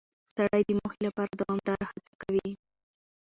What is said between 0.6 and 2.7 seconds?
د موخې لپاره دوامداره هڅه کوي